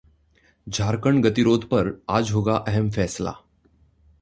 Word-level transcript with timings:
झारखंड 0.67 1.25
गतिरोध 1.25 1.65
पर 1.65 1.91
आज 2.09 2.31
होगा 2.31 2.55
अहम 2.67 2.89
फैसला 2.89 3.33